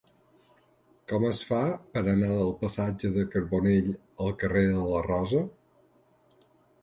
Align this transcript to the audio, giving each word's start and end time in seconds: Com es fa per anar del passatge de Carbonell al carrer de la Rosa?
Com 1.11 1.25
es 1.27 1.41
fa 1.49 1.59
per 1.97 2.01
anar 2.13 2.29
del 2.31 2.49
passatge 2.63 3.11
de 3.17 3.25
Carbonell 3.35 3.91
al 4.25 4.33
carrer 4.45 4.63
de 4.71 4.87
la 4.95 5.03
Rosa? 5.09 5.43